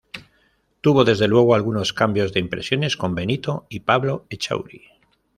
[0.81, 4.85] Tuvo, desde luego algunos cambios de impresiones con Benito y Pablo Echauri.